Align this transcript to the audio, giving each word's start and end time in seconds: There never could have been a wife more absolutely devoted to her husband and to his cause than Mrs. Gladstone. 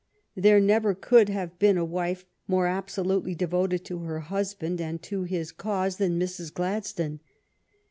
There 0.35 0.59
never 0.59 0.95
could 0.95 1.29
have 1.29 1.59
been 1.59 1.77
a 1.77 1.85
wife 1.85 2.25
more 2.47 2.65
absolutely 2.65 3.35
devoted 3.35 3.85
to 3.85 3.99
her 3.99 4.21
husband 4.21 4.81
and 4.81 4.99
to 5.03 5.25
his 5.25 5.51
cause 5.51 5.97
than 5.97 6.19
Mrs. 6.19 6.51
Gladstone. 6.51 7.19